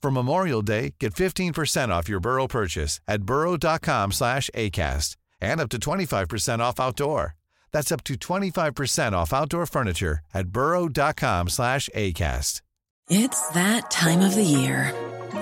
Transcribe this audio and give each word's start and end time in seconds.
For 0.00 0.10
Memorial 0.10 0.62
Day, 0.62 0.94
get 1.00 1.14
15% 1.14 1.88
off 1.88 2.08
your 2.08 2.20
Burrow 2.20 2.46
purchase 2.46 3.00
at 3.08 3.22
burrow.com 3.22 4.12
slash 4.12 4.48
ACAST 4.54 5.16
and 5.40 5.60
up 5.60 5.68
to 5.70 5.78
25% 5.78 6.60
off 6.60 6.80
outdoor. 6.80 7.34
That's 7.72 7.92
up 7.92 8.04
to 8.04 8.14
25% 8.14 9.12
off 9.12 9.32
outdoor 9.32 9.66
furniture 9.66 10.20
at 10.32 10.48
burrow.com 10.48 11.48
slash 11.48 11.88
ACAST. 11.94 12.62
It's 13.10 13.48
that 13.50 13.90
time 13.90 14.20
of 14.20 14.34
the 14.34 14.44
year. 14.44 14.94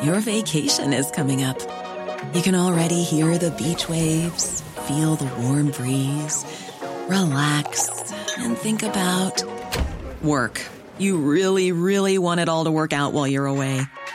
Your 0.02 0.20
vacation 0.20 0.92
is 0.92 1.10
coming 1.10 1.42
up. 1.42 1.58
You 2.32 2.42
can 2.42 2.54
already 2.54 3.02
hear 3.02 3.38
the 3.38 3.50
beach 3.50 3.88
waves, 3.88 4.62
feel 4.86 5.16
the 5.16 5.26
warm 5.42 5.70
breeze, 5.70 6.44
relax, 7.08 8.12
and 8.38 8.56
think 8.56 8.82
about 8.82 9.42
work. 10.22 10.62
You 10.98 11.18
really, 11.18 11.72
really 11.72 12.18
want 12.18 12.40
it 12.40 12.48
all 12.48 12.64
to 12.64 12.70
work 12.70 12.92
out 12.92 13.12
while 13.12 13.26
you're 13.26 13.46
away. 13.46 13.82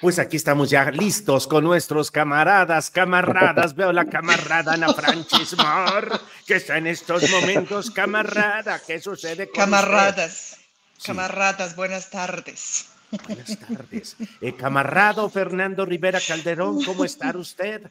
Pues 0.00 0.18
aquí 0.18 0.38
estamos 0.38 0.70
ya 0.70 0.90
listos 0.90 1.46
con 1.46 1.62
nuestros 1.62 2.10
camaradas, 2.10 2.90
camaradas. 2.90 3.74
Veo 3.74 3.92
la 3.92 4.06
camarada 4.06 4.72
Ana 4.72 4.94
Francis 4.94 5.54
Moore, 5.58 6.16
que 6.46 6.54
está 6.54 6.78
en 6.78 6.86
estos 6.86 7.28
momentos, 7.28 7.90
camarada. 7.90 8.80
¿Qué 8.86 8.98
sucede 8.98 9.48
con 9.48 9.56
Camaradas, 9.56 10.56
camaradas, 11.04 11.76
buenas 11.76 12.08
tardes. 12.08 12.86
Buenas 13.26 13.58
tardes. 13.58 14.16
Eh, 14.40 14.56
camarado 14.56 15.28
Fernando 15.28 15.84
Rivera 15.84 16.20
Calderón, 16.26 16.82
¿cómo 16.82 17.04
está 17.04 17.36
usted? 17.36 17.82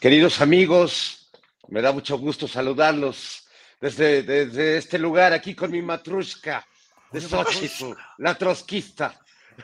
Queridos 0.00 0.40
amigos, 0.40 1.28
me 1.68 1.82
da 1.82 1.92
mucho 1.92 2.16
gusto 2.16 2.48
saludarlos 2.48 3.46
desde, 3.82 4.22
desde 4.22 4.78
este 4.78 4.98
lugar, 4.98 5.34
aquí 5.34 5.54
con 5.54 5.70
mi 5.70 5.82
matrushka 5.82 6.66
de 7.12 7.20
Xochitl, 7.20 7.92
la 8.16 8.34
trotskista. 8.34 9.20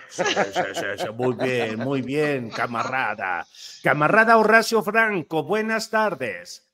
Sí, 0.08 0.22
sí, 0.24 0.62
sí, 0.74 0.84
sí, 0.98 1.08
Muy 1.14 1.34
bien, 1.34 1.78
muy 1.78 2.02
bien, 2.02 2.50
camarada. 2.50 3.46
Camarada 3.82 4.36
Horacio 4.36 4.82
Franco, 4.82 5.42
buenas 5.42 5.90
tardes. 5.90 6.68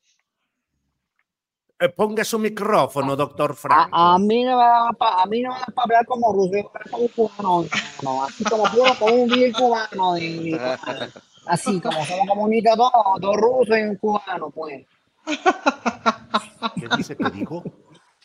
Eh, 1.81 1.89
ponga 1.91 2.25
su 2.25 2.41
micrófono, 2.41 3.15
doctor 3.15 3.55
Franco. 3.55 3.89
A, 3.93 4.15
a 4.15 4.19
mí 4.19 4.43
no 4.43 4.57
me 4.57 4.65
da 4.65 4.91
para 4.99 5.25
no 5.27 5.57
hablar 5.77 6.07
como 6.07 6.33
ruso, 6.33 6.73
como 6.91 7.09
cubano, 7.09 7.65
no, 8.03 8.25
así 8.25 8.43
como 8.43 8.65
puro 8.65 8.95
como 8.99 9.15
un 9.15 9.29
bien 9.29 9.53
cubano, 9.53 10.15
así 11.47 11.81
como 11.81 12.05
somos 12.05 12.27
comunistas 12.27 12.77
todos, 12.77 13.21
dos 13.21 13.37
rusos 13.37 13.79
y 13.79 13.83
un 13.83 13.97
cubano, 13.97 14.51
pues. 14.51 14.87
¿Qué 16.75 16.97
dice 16.97 17.17
que 17.17 17.31
dijo? 17.31 17.63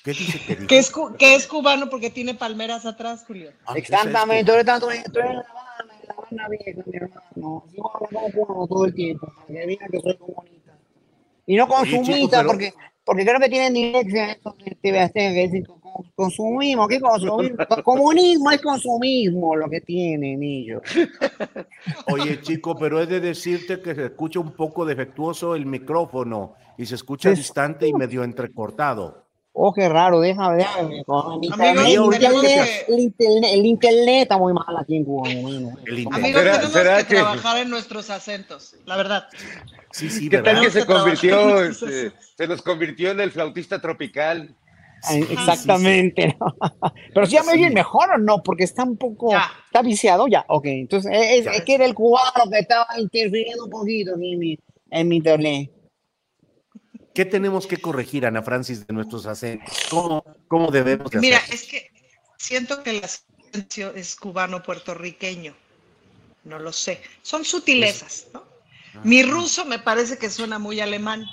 ¿Qué 0.04 0.12
dice 0.12 0.40
que 0.46 0.56
dijo? 0.56 0.68
Que 0.68 0.78
es, 0.80 0.92
que 1.18 1.36
es 1.36 1.48
cubano 1.48 1.90
porque 1.90 2.10
tiene 2.10 2.34
palmeras 2.36 2.86
atrás, 2.86 3.24
Julio. 3.26 3.52
Ah, 3.62 3.72
pues, 3.74 3.84
Exactamente, 3.84 4.52
¿sabes 4.52 4.68
ahorita 4.68 4.76
estoy, 4.76 4.98
estoy 4.98 5.22
en 5.22 5.36
La 5.36 5.42
Habana, 5.50 5.94
en 6.02 6.08
La 6.08 6.14
Habana 6.14 6.50
vieja, 6.50 6.82
mi 6.86 6.96
hermano. 6.98 7.64
Yo 7.74 7.92
hablo 7.96 8.20
cubano 8.34 8.68
todo 8.68 8.86
el 8.86 8.94
tiempo, 8.94 9.28
para 9.28 9.48
que 9.48 9.66
vean 9.66 9.92
que 9.92 10.00
soy 10.02 10.18
comunista. 10.18 10.74
Y 11.46 11.56
no 11.56 11.68
consumista, 11.68 12.38
pero- 12.38 12.48
porque, 12.50 12.74
porque 13.06 13.26
creo 13.26 13.40
que 13.40 13.50
tienen 13.50 13.74
de 13.74 14.40
TVC, 14.82 15.14
que 15.14 15.48
dicen 15.48 15.66
con- 15.66 15.80
con- 15.80 16.12
consumismo, 16.16 16.88
¿qué 16.88 17.00
consumismo? 17.00 17.58
Comunismo 17.84 18.52
es 18.52 18.62
consumismo 18.62 19.56
lo 19.56 19.70
que 19.70 19.80
tienen 19.82 20.42
ellos. 20.44 20.82
que- 20.84 21.08
Oye, 22.12 22.42
chico, 22.42 22.76
pero 22.76 23.00
he 23.02 23.06
de 23.06 23.20
decirte 23.22 23.82
que 23.82 23.96
se 23.96 24.06
escucha 24.06 24.40
un 24.40 24.52
poco 24.54 24.86
defectuoso 24.86 25.56
el 25.56 25.66
micrófono 25.66 26.56
y 26.78 26.86
se 26.86 26.96
escucha 26.96 27.30
distante 27.30 27.88
y 27.88 27.94
medio 27.94 28.24
entrecortado. 28.24 29.24
Oh, 29.56 29.72
qué 29.72 29.88
raro, 29.88 30.20
déjame, 30.20 30.58
déjame. 30.58 31.04
con 31.06 31.34
El 31.44 31.46
internet, 31.46 31.78
Amigos, 31.78 32.16
el 32.16 32.24
internet, 32.24 32.86
que- 32.88 32.94
el 32.94 33.00
internet, 33.00 33.50
el 33.54 33.66
internet 33.68 34.22
está 34.24 34.38
muy 34.40 34.52
mal 34.54 34.76
aquí 34.80 34.96
en 34.98 35.06
Cuba. 35.06 35.30
bueno. 35.42 35.78
El 35.86 36.00
internet. 36.00 36.14
Amigos, 36.24 36.42
¿Será- 36.42 36.52
tenemos 36.54 36.74
será 36.74 36.98
que, 36.98 37.04
que- 37.08 37.16
trabajar 37.16 37.58
en 37.60 37.70
nuestros 37.70 38.10
acentos, 38.10 38.76
la 38.86 38.98
verdad. 38.98 39.26
Sí, 39.92 40.10
sí, 40.10 40.28
¿Qué 40.28 40.40
tal 40.40 40.60
que 40.60 40.72
se 40.72 40.86
convirtió, 40.88 41.64
este, 41.64 42.12
se 42.36 42.48
nos 42.48 42.64
convirtió 42.64 43.12
en 43.12 43.20
el 43.20 43.30
flautista 43.32 43.80
tropical? 43.80 44.56
Ay, 45.04 45.22
Exactamente. 45.30 46.36
¿no? 46.40 46.56
Pero 47.14 47.26
si 47.28 47.34
ya 47.34 47.44
me 47.44 47.52
oyen 47.52 47.74
mejor 47.74 48.10
o 48.12 48.18
no, 48.18 48.42
porque 48.42 48.64
está 48.64 48.84
un 48.84 48.98
poco, 48.98 49.32
Ya. 49.32 49.52
está 49.68 49.82
viciado 49.84 50.28
ya. 50.28 50.46
Ok, 50.48 50.66
entonces 50.66 51.12
es, 51.14 51.46
Ya. 51.46 51.52
es 51.52 51.62
que 51.64 51.76
era 51.76 51.86
el 51.86 51.94
cubano 51.94 52.50
que 52.52 52.60
estaba 52.60 52.88
interfiriendo 52.98 53.66
un 53.66 53.70
poquito 53.70 54.14
en 54.16 54.40
mi, 54.40 54.58
en 54.90 55.08
mi 55.08 55.18
internet. 55.18 55.70
¿Qué 57.14 57.26
tenemos 57.26 57.68
que 57.68 57.78
corregir, 57.78 58.26
Ana 58.26 58.42
Francis, 58.42 58.88
de 58.88 58.94
nuestros 58.94 59.26
acentos? 59.26 59.72
¿Cómo, 59.90 60.24
cómo 60.48 60.72
debemos 60.72 61.12
de 61.12 61.20
Mira, 61.20 61.38
hacer? 61.38 61.56
es 61.56 61.64
que 61.64 61.92
siento 62.38 62.82
que 62.82 62.90
el 62.98 63.04
acento 63.04 63.96
es 63.96 64.16
cubano-puertorriquiño. 64.16 65.54
No 66.44 66.60
lo 66.60 66.74
sé. 66.74 67.02
Son 67.22 67.46
sutilezas, 67.46 68.28
¿no? 68.34 68.44
Mi 69.04 69.24
ruso 69.24 69.66
me 69.66 69.80
parece 69.80 70.18
que 70.18 70.30
suena 70.30 70.60
muy 70.60 70.80
alemán. 70.80 71.26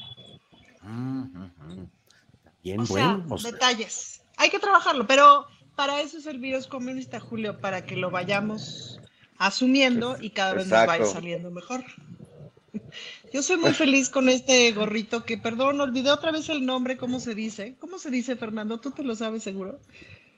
Bien, 2.62 2.81
O 2.81 2.87
sea, 2.87 3.15
bueno. 3.17 3.37
detalles. 3.43 4.23
Hay 4.37 4.50
que 4.50 4.59
trabajarlo, 4.59 5.06
pero 5.06 5.47
para 5.77 6.00
eso 6.00 6.19
es 6.19 6.27
el 6.27 6.38
virus 6.38 6.67
comunista, 6.67 7.21
Julio, 7.21 7.59
para 7.59 7.85
que 7.85 7.97
lo 7.97 8.11
vayamos 8.11 9.00
asumiendo 9.38 10.17
y 10.21 10.31
cada 10.31 10.55
vez 10.55 10.67
nos 10.67 10.87
vaya 10.87 11.06
saliendo 11.06 11.50
mejor. 11.50 11.82
Yo 13.32 13.43
soy 13.43 13.56
muy 13.58 13.72
feliz 13.72 14.11
con 14.11 14.28
este 14.28 14.70
gorrito 14.72 15.25
que, 15.25 15.38
perdón, 15.38 15.81
olvidé 15.81 16.11
otra 16.11 16.32
vez 16.32 16.49
el 16.49 16.64
nombre, 16.67 16.96
¿cómo 16.96 17.20
se 17.20 17.34
dice? 17.34 17.76
¿Cómo 17.78 17.99
se 17.99 18.11
dice, 18.11 18.37
Fernando? 18.37 18.81
¿Tú 18.81 18.90
te 18.90 19.02
lo 19.02 19.14
sabes 19.14 19.43
seguro? 19.43 19.81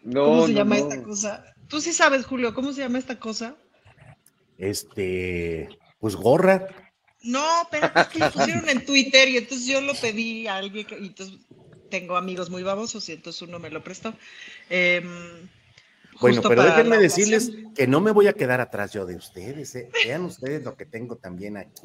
No, 0.03 0.25
¿Cómo 0.25 0.47
se 0.47 0.53
no, 0.53 0.59
llama 0.59 0.79
no. 0.79 0.89
esta 0.89 1.03
cosa? 1.03 1.45
Tú 1.69 1.81
sí 1.81 1.93
sabes, 1.93 2.27
Julio, 2.27 2.55
¿cómo 2.55 2.73
se 2.73 2.83
llama 2.83 2.99
esta 2.99 3.19
cosa? 3.19 3.57
este, 4.63 5.69
pues 5.99 6.15
gorra. 6.17 6.69
No, 7.23 7.69
pero 7.71 7.91
es 7.95 8.07
que 8.09 8.19
lo 8.19 8.31
pusieron 8.31 8.69
en 8.69 8.85
Twitter 8.85 9.29
y 9.29 9.37
entonces 9.37 9.67
yo 9.67 9.81
lo 9.81 9.95
pedí 9.95 10.47
a 10.47 10.57
alguien 10.57 10.87
que, 10.87 10.99
y 10.99 11.07
entonces 11.07 11.39
tengo 11.91 12.17
amigos 12.17 12.49
muy 12.49 12.63
babosos 12.63 13.09
y 13.09 13.13
entonces 13.13 13.43
uno 13.43 13.59
me 13.59 13.71
lo 13.71 13.83
prestó. 13.83 14.15
Em, 14.71 15.49
Bueno, 16.21 16.37
Justo 16.37 16.49
pero 16.51 16.63
déjenme 16.65 16.99
decirles 16.99 17.49
ocasión. 17.49 17.75
que 17.75 17.87
no 17.87 18.01
me 18.01 18.11
voy 18.11 18.27
a 18.29 18.33
quedar 18.33 18.61
atrás 18.61 18.93
yo 18.93 19.07
de 19.07 19.17
ustedes. 19.17 19.75
¿eh? 19.75 19.91
Vean 20.05 20.25
ustedes 20.25 20.63
lo 20.65 20.77
que 20.77 20.87
tengo 20.87 21.17
también 21.17 21.57
aquí. 21.57 21.83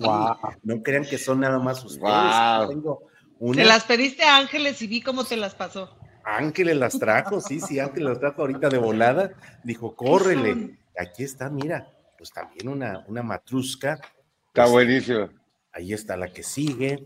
No 0.64 0.84
crean 0.84 1.06
que 1.06 1.18
son 1.18 1.40
nada 1.40 1.60
más 1.60 1.84
ustedes. 1.84 2.70
Tengo 2.70 3.08
Te 3.54 3.64
las 3.66 3.84
pediste 3.86 4.24
a 4.24 4.38
Ángeles 4.38 4.82
y 4.82 4.88
vi 4.88 5.02
cómo 5.02 5.24
te 5.24 5.38
las 5.38 5.56
pasó. 5.56 5.98
Ángeles 6.26 6.76
las 6.76 7.00
trajo, 7.00 7.40
sí, 7.40 7.60
sí, 7.62 7.80
Ángeles 7.80 8.10
las 8.10 8.20
trajo 8.20 8.42
ahorita 8.42 8.70
de 8.70 8.78
volada. 8.78 9.32
Dijo, 9.64 9.96
córrele. 9.96 10.78
Aquí 11.00 11.24
está, 11.24 11.50
mira, 11.50 11.88
pues 12.18 12.32
también 12.32 12.68
una, 12.68 13.06
una 13.08 13.24
matrusca. 13.24 13.94
Está 13.94 14.64
Pues, 14.64 14.72
buenísimo. 14.72 15.30
Ahí 15.72 15.94
está 15.94 16.18
la 16.18 16.28
que 16.28 16.44
sigue. 16.44 17.06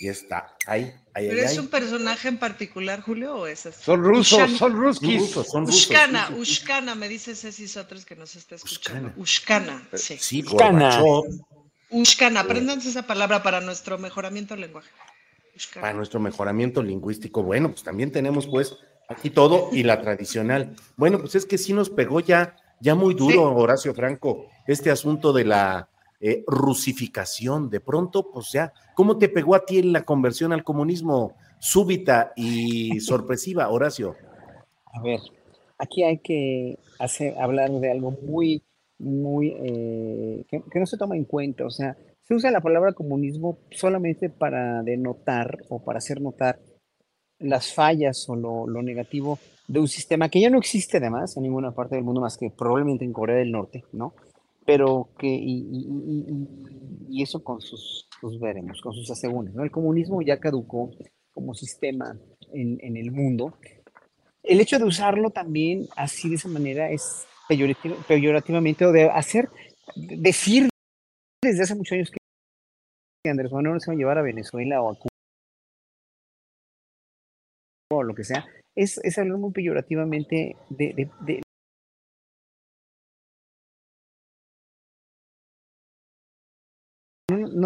Ahí 0.00 0.08
está. 0.08 0.54
Ahí, 0.66 0.92
ahí, 1.14 1.28
¿Pero 1.28 1.40
ahí. 1.40 1.44
es 1.46 1.52
ahí. 1.52 1.58
un 1.58 1.68
personaje 1.68 2.28
en 2.28 2.38
particular, 2.38 3.00
Julio, 3.00 3.34
o 3.36 3.46
es 3.46 3.66
así? 3.66 3.82
Son 3.82 4.02
rusos, 4.02 4.38
Ushan- 4.38 4.48
son 4.48 4.58
Son 4.58 4.76
ruskis. 4.76 5.20
rusos, 5.20 5.46
son 5.48 5.66
rusos. 5.66 5.80
Ushkana. 5.90 6.30
Ushkana, 6.36 6.94
me 6.94 7.08
dice 7.08 7.34
Ceci 7.34 7.66
Sotres 7.68 8.04
que 8.04 8.14
nos 8.16 8.36
está 8.36 8.54
escuchando. 8.54 9.12
Ushkana. 9.16 9.74
Ushkana, 9.86 9.98
sí. 9.98 10.16
Sí, 10.20 10.42
Ushkana. 10.44 11.00
Ushkana, 11.90 12.40
apréndanse 12.40 12.88
esa 12.90 13.06
palabra 13.06 13.42
para 13.42 13.60
nuestro 13.60 13.98
mejoramiento 13.98 14.54
del 14.54 14.62
lenguaje. 14.62 14.90
Ushkana. 15.56 15.80
para 15.82 15.94
nuestro 15.94 16.20
mejoramiento 16.20 16.82
lingüístico. 16.84 17.42
Bueno, 17.42 17.70
pues 17.70 17.82
también 17.82 18.12
tenemos 18.12 18.46
pues 18.46 18.76
aquí 19.08 19.28
todo 19.30 19.70
y 19.72 19.82
la 19.82 20.00
tradicional. 20.00 20.76
Bueno, 20.96 21.18
pues 21.18 21.34
es 21.34 21.46
que 21.46 21.58
sí 21.58 21.72
nos 21.72 21.90
pegó 21.90 22.20
ya, 22.20 22.54
ya 22.80 22.94
muy 22.94 23.14
duro, 23.14 23.32
Sí. 23.32 23.62
Horacio 23.62 23.92
Franco, 23.94 24.46
este 24.68 24.92
asunto 24.92 25.32
de 25.32 25.44
la 25.46 25.88
eh, 26.20 26.44
rusificación. 26.46 27.70
De 27.70 27.80
pronto, 27.80 28.30
pues 28.30 28.50
ya, 28.52 28.72
¿cómo 28.94 29.18
te 29.18 29.28
pegó 29.28 29.54
a 29.54 29.64
ti 29.64 29.82
la 29.82 30.04
conversión 30.04 30.52
al 30.52 30.64
comunismo 30.64 31.34
súbita 31.58 32.32
y 32.36 33.00
sorpresiva, 33.00 33.68
Horacio? 33.68 34.16
A 34.92 35.02
ver, 35.02 35.20
aquí 35.78 36.02
hay 36.02 36.18
que 36.18 36.78
hablar 37.38 37.70
de 37.70 37.90
algo 37.90 38.12
muy, 38.22 38.62
muy, 38.98 39.54
eh, 39.60 40.44
que, 40.48 40.62
que 40.70 40.80
no 40.80 40.86
se 40.86 40.96
toma 40.96 41.16
en 41.16 41.24
cuenta. 41.24 41.64
O 41.64 41.70
sea, 41.70 41.96
se 42.22 42.34
usa 42.34 42.50
la 42.50 42.60
palabra 42.60 42.92
comunismo 42.92 43.58
solamente 43.70 44.28
para 44.28 44.82
denotar 44.82 45.58
o 45.68 45.82
para 45.82 45.98
hacer 45.98 46.20
notar 46.20 46.58
las 47.38 47.72
fallas 47.72 48.28
o 48.28 48.36
lo, 48.36 48.66
lo 48.66 48.82
negativo 48.82 49.38
de 49.68 49.80
un 49.80 49.88
sistema 49.88 50.28
que 50.28 50.40
ya 50.40 50.50
no 50.50 50.58
existe 50.58 50.96
además 50.96 51.36
en 51.36 51.44
ninguna 51.44 51.72
parte 51.72 51.94
del 51.94 52.04
mundo 52.04 52.20
más 52.20 52.36
que 52.36 52.50
probablemente 52.50 53.04
en 53.04 53.12
Corea 53.12 53.36
del 53.36 53.52
Norte, 53.52 53.84
¿no? 53.92 54.14
Pero 54.68 55.08
que, 55.18 55.26
y, 55.26 55.66
y- 55.72 55.86
y- 56.28 57.08
y- 57.08 57.22
eso 57.22 57.42
con 57.42 57.58
sus, 57.62 58.06
sus 58.20 58.38
veremos, 58.38 58.82
con 58.82 58.92
sus 58.92 59.10
asegúnes. 59.10 59.56
El 59.56 59.70
comunismo 59.70 60.20
ya 60.20 60.38
caducó 60.38 60.90
como 61.32 61.54
sistema 61.54 62.14
en, 62.52 62.78
el 62.98 63.10
mundo. 63.10 63.54
El 64.42 64.60
hecho 64.60 64.78
de 64.78 64.84
usarlo 64.84 65.30
también 65.30 65.86
así 65.96 66.28
de 66.28 66.34
esa 66.34 66.48
manera 66.48 66.90
es 66.90 67.26
peyorati- 67.48 67.96
peyorativamente 68.06 68.84
o 68.84 68.92
de 68.92 69.04
hacer, 69.08 69.48
decir 69.96 70.68
desde 71.42 71.62
hace 71.62 71.74
muchos 71.74 71.92
años 71.92 72.10
que 72.10 73.30
Andrés 73.30 73.50
Manuel 73.50 73.72
no 73.74 73.80
se 73.80 73.90
va 73.90 73.94
a 73.94 73.98
llevar 73.98 74.18
a 74.18 74.22
Venezuela 74.22 74.82
o 74.82 74.90
a 74.90 74.94
Cuba 74.96 75.08
o 77.90 78.02
lo 78.02 78.14
que 78.14 78.24
sea, 78.24 78.44
es, 78.76 78.98
es 79.02 79.16
hablar 79.16 79.38
muy 79.38 79.50
peyorativamente 79.50 80.56
de- 80.68 81.10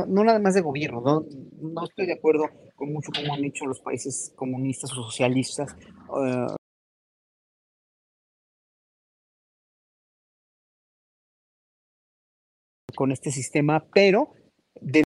no, 0.06 0.14
no- 0.14 0.24
nada 0.24 0.38
más 0.38 0.54
de 0.54 0.60
gobierno, 0.62 1.00
no, 1.60 1.84
estoy 1.84 2.06
de 2.06 2.14
acuerdo 2.14 2.44
con 2.76 2.92
mucho 2.92 3.10
como 3.14 3.34
han 3.34 3.44
hecho 3.44 3.66
los 3.66 3.80
países 3.80 4.32
comunistas 4.36 4.92
o 4.92 4.96
socialistas, 5.04 5.74
eh, 5.80 6.46
con 12.94 13.12
este 13.12 13.30
sistema, 13.30 13.84
pero 13.94 14.32
de 14.80 15.02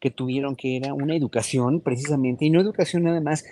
que 0.00 0.10
tuvieron 0.10 0.56
que 0.56 0.76
era 0.76 0.94
una 0.94 1.16
educación 1.16 1.80
precisamente, 1.80 2.44
y 2.44 2.50
no 2.50 2.60
educación 2.60 3.04
nada 3.04 3.20
más 3.20 3.44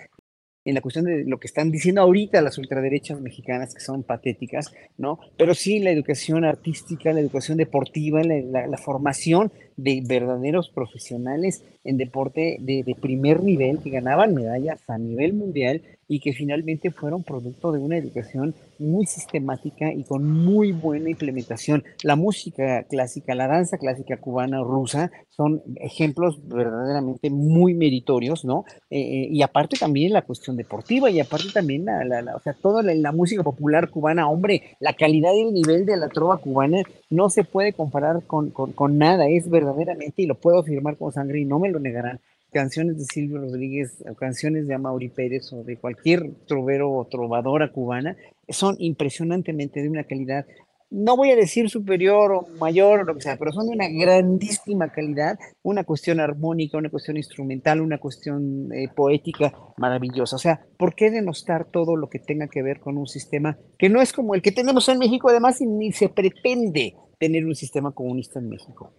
en 0.65 0.75
la 0.75 0.81
cuestión 0.81 1.05
de 1.05 1.25
lo 1.25 1.39
que 1.39 1.47
están 1.47 1.71
diciendo 1.71 2.01
ahorita 2.01 2.41
las 2.41 2.57
ultraderechas 2.57 3.21
mexicanas, 3.21 3.73
que 3.73 3.81
son 3.81 4.03
patéticas, 4.03 4.73
¿no? 4.97 5.19
Pero 5.37 5.55
sí 5.55 5.79
la 5.79 5.91
educación 5.91 6.45
artística, 6.45 7.13
la 7.13 7.21
educación 7.21 7.57
deportiva, 7.57 8.23
la 8.23 8.77
formación 8.77 9.53
de 9.77 10.01
verdaderos 10.05 10.69
profesionales 10.69 11.63
en 11.83 11.97
deporte 11.97 12.57
de, 12.59 12.83
de 12.83 12.95
primer 12.95 13.43
nivel 13.43 13.79
que 13.79 13.89
ganaban 13.89 14.33
medallas 14.33 14.81
a 14.87 14.97
nivel 14.97 15.33
mundial 15.33 15.81
y 16.07 16.19
que 16.19 16.33
finalmente 16.33 16.91
fueron 16.91 17.23
producto 17.23 17.71
de 17.71 17.79
una 17.79 17.97
educación 17.97 18.53
muy 18.77 19.05
sistemática 19.07 19.91
y 19.91 20.03
con 20.03 20.27
muy 20.29 20.71
buena 20.71 21.09
implementación. 21.09 21.83
La 22.03 22.15
música 22.15 22.83
clásica, 22.83 23.33
la 23.33 23.47
danza 23.47 23.77
clásica 23.77 24.17
cubana, 24.17 24.61
rusa, 24.61 25.11
son 25.29 25.63
ejemplos 25.77 26.37
verdaderamente 26.47 27.29
muy 27.29 27.73
meritorios, 27.73 28.45
¿no? 28.45 28.65
Eh, 28.89 28.99
eh, 28.99 29.27
y 29.31 29.41
aparte 29.41 29.77
también 29.77 30.13
la 30.13 30.21
cuestión 30.21 30.57
deportiva 30.57 31.09
y 31.09 31.19
aparte 31.19 31.47
también 31.53 31.85
la, 31.85 32.03
la- 32.21 32.35
o 32.35 32.39
sea, 32.39 32.53
toda 32.53 32.83
la, 32.83 33.11
música 33.11 33.43
popular 33.43 33.89
cubana, 33.89 34.29
hombre, 34.29 34.61
la 34.79 34.93
calidad 34.93 35.33
y 35.33 35.41
el 35.41 35.53
nivel 35.53 35.85
de 35.85 35.97
la 35.97 36.09
trova 36.09 36.37
cubana 36.37 36.83
no 37.09 37.29
se 37.29 37.43
puede 37.43 37.73
comparar 37.73 38.23
con, 38.27 38.51
con, 38.51 38.73
con 38.73 38.97
nada, 38.97 39.27
es 39.27 39.49
verdaderamente, 39.65 40.21
y 40.21 40.25
lo 40.25 40.39
puedo 40.39 40.59
afirmar 40.59 40.97
con 40.97 41.11
sangre 41.11 41.39
y 41.39 41.45
no 41.45 41.59
me 41.59 41.69
lo 41.69 41.79
negarán, 41.79 42.19
canciones 42.51 42.97
de 42.97 43.05
Silvio 43.05 43.39
Rodríguez, 43.39 44.03
o 44.09 44.15
canciones 44.15 44.67
de 44.67 44.75
Amaury 44.75 45.09
Pérez 45.09 45.51
o 45.51 45.63
de 45.63 45.77
cualquier 45.77 46.31
trovero 46.47 46.91
o 46.91 47.05
trovadora 47.05 47.71
cubana, 47.71 48.15
son 48.47 48.75
impresionantemente 48.79 49.81
de 49.81 49.89
una 49.89 50.05
calidad, 50.05 50.45
no 50.89 51.17
voy 51.17 51.31
a 51.31 51.35
decir 51.35 51.69
superior 51.69 52.31
o 52.31 52.47
mayor 52.59 53.01
o 53.01 53.03
lo 53.03 53.15
que 53.15 53.21
sea, 53.21 53.37
pero 53.37 53.51
son 53.51 53.67
de 53.67 53.73
una 53.73 53.87
grandísima 53.89 54.89
calidad, 54.89 55.37
una 55.63 55.83
cuestión 55.83 56.19
armónica, 56.19 56.77
una 56.77 56.89
cuestión 56.89 57.17
instrumental, 57.17 57.81
una 57.81 57.97
cuestión 57.97 58.71
eh, 58.71 58.87
poética 58.95 59.53
maravillosa. 59.77 60.35
O 60.35 60.39
sea, 60.39 60.65
¿por 60.77 60.95
qué 60.95 61.11
denostar 61.11 61.65
todo 61.69 61.97
lo 61.97 62.09
que 62.09 62.19
tenga 62.19 62.47
que 62.47 62.61
ver 62.61 62.79
con 62.79 62.97
un 62.97 63.07
sistema 63.07 63.57
que 63.77 63.89
no 63.89 64.01
es 64.01 64.13
como 64.13 64.35
el 64.35 64.41
que 64.41 64.51
tenemos 64.51 64.87
en 64.87 64.99
México, 64.99 65.29
además, 65.29 65.59
y 65.59 65.65
ni 65.65 65.91
se 65.91 66.07
pretende 66.07 66.95
tener 67.19 67.45
un 67.45 67.55
sistema 67.55 67.91
comunista 67.91 68.39
en 68.39 68.49
México? 68.49 68.93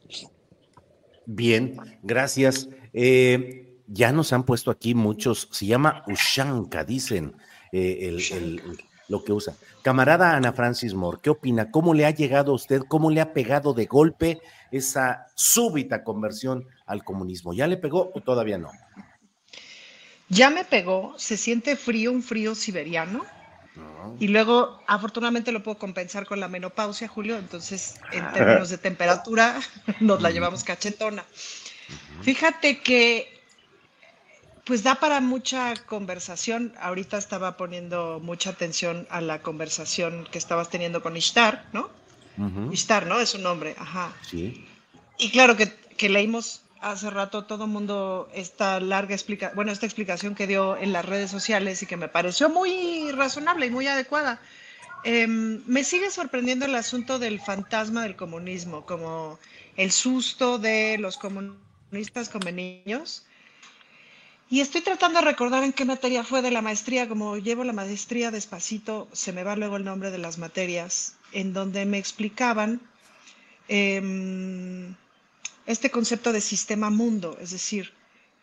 Bien, 1.27 1.77
gracias. 2.03 2.69
Eh, 2.93 3.81
ya 3.89 4.13
nos 4.13 4.33
han 4.33 4.45
puesto 4.45 4.71
aquí 4.71 4.95
muchos, 4.95 5.49
se 5.53 5.67
llama 5.67 6.03
Ushanka, 6.07 6.85
dicen 6.85 7.35
eh, 7.73 8.09
el- 8.09 8.21
el- 8.33 8.63
lo 9.09 9.23
que 9.23 9.33
usa. 9.33 9.55
Camarada 9.83 10.35
Ana 10.37 10.53
Francis 10.53 10.95
Moore, 10.95 11.19
¿qué 11.23 11.31
opina? 11.31 11.71
¿Cómo 11.71 11.95
le 11.95 12.07
ha 12.07 12.11
llegado 12.11 12.53
a 12.53 12.55
usted, 12.55 12.81
cómo 12.89 13.11
le 13.11 13.21
ha 13.21 13.33
pegado 13.33 13.75
de 13.75 13.87
golpe 13.87 14.41
esa 14.73 15.27
súbita 15.35 16.03
conversión 16.03 16.65
al 16.87 17.05
comunismo? 17.05 17.53
¿Ya 17.53 17.67
le 17.67 17.77
pegó 17.77 18.11
o 18.15 18.21
todavía 18.21 18.59
no? 18.59 18.71
Ya 20.29 20.51
me 20.51 20.65
pegó, 20.65 21.15
se 21.19 21.37
siente 21.37 21.77
frío, 21.77 22.11
un 22.11 22.23
frío 22.23 22.55
siberiano. 22.57 23.25
Y 24.19 24.29
luego, 24.29 24.83
afortunadamente, 24.87 25.53
lo 25.53 25.63
puedo 25.63 25.79
compensar 25.79 26.27
con 26.27 26.41
la 26.41 26.49
menopausia, 26.49 27.07
Julio. 27.07 27.37
Entonces, 27.37 27.97
en 28.13 28.33
términos 28.33 28.71
de 28.71 28.79
temperatura, 28.79 29.61
nos 30.01 30.23
la 30.23 30.31
llevamos 30.31 30.65
cachetona. 30.65 31.25
Fíjate 32.23 32.81
que, 32.81 33.43
pues 34.65 34.83
da 34.83 34.95
para 34.95 35.21
mucha 35.21 35.75
conversación. 35.85 36.73
Ahorita 36.81 37.19
estaba 37.19 37.57
poniendo 37.57 38.19
mucha 38.23 38.51
atención 38.51 39.07
a 39.11 39.21
la 39.21 39.43
conversación 39.43 40.27
que 40.31 40.39
estabas 40.39 40.71
teniendo 40.71 41.03
con 41.03 41.17
Ishtar, 41.17 41.67
¿no? 41.73 41.91
Ujú, 42.39 42.73
Ishtar, 42.73 43.07
¿no? 43.07 43.21
Es 43.21 43.31
su 43.31 43.39
nombre, 43.39 43.77
ajá. 43.79 44.13
Sí. 44.23 44.67
Y 45.19 45.31
claro 45.31 45.57
que, 45.57 45.73
que 45.97 46.09
leímos 46.09 46.63
hace 46.81 47.11
rato 47.11 47.45
todo 47.45 47.67
mundo 47.67 48.29
esta 48.35 48.81
larga 48.81 49.15
explica, 49.15 49.53
bueno, 49.55 49.73
esta 49.73 49.87
explicación 49.87 50.35
que 50.35 50.47
dio 50.47 50.77
en 50.77 50.93
las 50.93 51.05
redes 51.05 51.31
sociales 51.31 51.83
y 51.83 51.87
que 51.87 51.97
me 51.97 52.09
pareció 52.09 52.49
muy 52.49 53.11
razonable 53.13 53.67
y 53.67 53.71
muy 53.71 53.87
adecuada. 53.87 54.41
Em, 55.05 55.63
me 55.67 55.85
sigue 55.85 56.11
sorprendiendo 56.11 56.65
el 56.67 56.75
asunto 56.75 57.19
del 57.19 57.41
fantasma 57.41 58.03
del 58.03 58.17
comunismo, 58.17 58.85
como 58.85 59.39
el 59.77 59.93
susto 59.93 60.59
de 60.59 60.99
los 60.99 61.17
comunistas 61.17 62.29
como 62.29 62.51
niños. 62.51 63.25
Y 64.49 64.61
estoy 64.61 64.81
tratando 64.81 65.21
de 65.21 65.27
recordar 65.27 65.65
en 65.65 65.73
qué 65.73 65.85
materia 65.85 66.23
fue 66.23 66.41
de 66.41 66.51
la 66.51 66.63
maestría, 66.63 67.09
como 67.09 67.37
llevo 67.37 67.65
la 67.65 67.73
maestría 67.73 68.31
despacito, 68.31 69.09
se 69.13 69.33
me 69.33 69.43
va 69.43 69.57
luego 69.57 69.77
el 69.77 69.85
nombre 69.85 70.11
de 70.11 70.19
las 70.19 70.39
materias, 70.39 71.17
en 71.33 71.53
donde 71.53 71.85
me 71.85 71.99
explicaban 71.99 72.81
em, 73.69 74.95
este 75.67 75.91
concepto 75.91 76.33
de 76.33 76.41
sistema 76.41 76.91
mundo, 76.91 77.37
es 77.41 77.51
decir, 77.51 77.93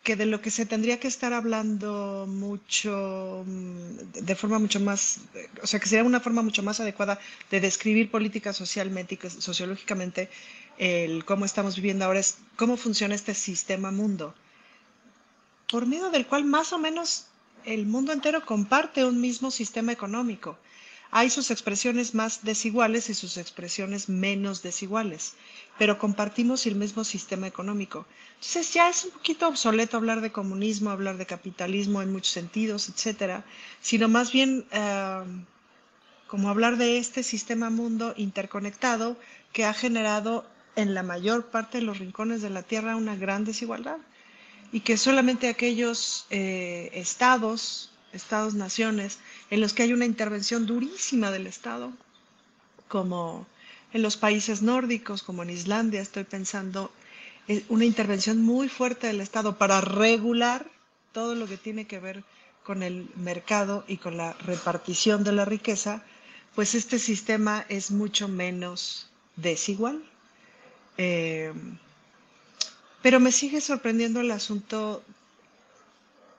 que 0.03 0.17
de 0.17 0.25
lo 0.25 0.41
que 0.41 0.51
se 0.51 0.65
tendría 0.65 0.99
que 0.99 1.07
estar 1.07 1.31
hablando 1.31 2.25
mucho, 2.27 3.43
mm, 3.47 4.21
de 4.29 4.35
forma 4.35 4.59
mucho 4.59 4.79
más, 4.81 5.19
o 5.61 5.67
sea, 5.67 5.79
que 5.79 5.87
sería 5.87 6.03
una 6.03 6.19
forma 6.19 6.41
mucho 6.41 6.61
más 6.61 6.81
adecuada 6.81 7.19
de 7.49 7.61
describir 7.61 8.11
política 8.11 8.51
socialmente 8.51 9.15
y 9.15 9.29
sociológicamente 9.29 10.29
el 10.77 11.23
cómo 11.23 11.45
estamos 11.45 11.75
viviendo 11.77 12.03
ahora 12.03 12.19
es 12.19 12.37
cómo 12.57 12.75
funciona 12.75 13.15
este 13.15 13.33
sistema 13.33 13.91
mundo, 13.91 14.35
por 15.71 15.85
medio 15.85 16.09
del 16.09 16.27
cual 16.27 16.43
más 16.43 16.73
o 16.73 16.77
menos 16.79 17.27
el 17.63 17.85
mundo 17.85 18.11
entero 18.11 18.45
comparte 18.45 19.05
un 19.05 19.21
mismo 19.21 19.51
sistema 19.51 19.93
económico. 19.93 20.57
Hay 21.15 21.29
sus 21.29 21.51
expresiones 21.51 22.15
más 22.15 22.43
desiguales 22.43 23.07
y 23.07 23.13
sus 23.13 23.37
expresiones 23.37 24.09
menos 24.09 24.63
desiguales, 24.63 25.35
pero 25.77 25.99
compartimos 25.99 26.65
el 26.65 26.73
mismo 26.73 27.03
sistema 27.03 27.45
económico. 27.45 28.07
Entonces 28.37 28.73
ya 28.73 28.89
es 28.89 29.05
un 29.05 29.11
poquito 29.11 29.47
obsoleto 29.47 29.97
hablar 29.97 30.21
de 30.21 30.31
comunismo, 30.31 30.89
hablar 30.89 31.17
de 31.17 31.27
capitalismo 31.27 32.01
en 32.01 32.11
muchos 32.11 32.33
sentidos, 32.33 32.89
etcétera, 32.89 33.45
sino 33.79 34.09
más 34.09 34.31
bien 34.31 34.65
eh, 34.71 35.23
como 36.25 36.49
hablar 36.49 36.77
de 36.77 36.97
este 36.97 37.21
sistema 37.21 37.69
mundo 37.69 38.15
interconectado 38.17 39.15
que 39.51 39.65
ha 39.65 39.73
generado 39.75 40.47
en 40.75 40.95
la 40.95 41.03
mayor 41.03 41.45
parte 41.51 41.77
de 41.77 41.83
los 41.83 41.99
rincones 41.99 42.41
de 42.41 42.49
la 42.49 42.63
Tierra 42.63 42.95
una 42.95 43.15
gran 43.15 43.45
desigualdad 43.45 43.97
y 44.71 44.79
que 44.79 44.97
solamente 44.97 45.47
aquellos 45.47 46.25
eh, 46.31 46.89
estados, 46.93 47.92
estados-naciones, 48.13 49.19
en 49.49 49.59
los 49.59 49.73
que 49.73 49.83
hay 49.83 49.93
una 49.93 50.05
intervención 50.05 50.65
durísima 50.65 51.31
del 51.31 51.47
Estado, 51.47 51.91
como 52.87 53.45
en 53.91 54.01
los 54.01 54.17
países 54.17 54.61
nórdicos, 54.61 55.23
como 55.23 55.43
en 55.43 55.49
Islandia, 55.49 56.01
estoy 56.01 56.23
pensando, 56.23 56.91
eh, 57.47 57.63
una 57.69 57.85
intervención 57.85 58.41
muy 58.41 58.69
fuerte 58.69 59.07
del 59.07 59.21
Estado 59.21 59.57
para 59.57 59.81
regular 59.81 60.65
todo 61.11 61.35
lo 61.35 61.47
que 61.47 61.57
tiene 61.57 61.85
que 61.85 61.99
ver 61.99 62.23
con 62.63 62.81
el 62.81 63.09
mercado 63.15 63.83
y 63.87 63.97
con 63.97 64.17
la 64.17 64.33
repartición 64.33 65.23
de 65.23 65.33
la 65.33 65.45
riqueza, 65.45 66.03
pues 66.55 66.75
este 66.75 66.97
sistema 66.97 67.65
es 67.69 67.91
mucho 67.91 68.27
menos 68.27 69.09
desigual. 69.35 70.03
Eh, 70.97 71.51
pero 73.01 73.19
me 73.19 73.31
sigue 73.31 73.59
sorprendiendo 73.59 74.21
el 74.21 74.31
asunto 74.31 75.03